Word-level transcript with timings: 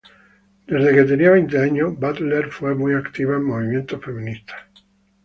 Desde 0.65 0.95
que 0.95 1.03
tenía 1.03 1.29
veinte 1.29 1.59
años, 1.61 1.95
Butler 1.95 2.49
fue 2.49 2.73
muy 2.73 2.95
activa 2.95 3.35
en 3.35 3.43
movimientos 3.43 4.03
feministas. 4.03 4.57